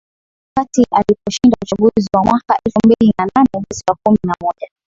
[0.57, 4.69] Wakati aliposhinda uchaguzi wa mwaka elfu mbili na nane mwezi wa kumi na moja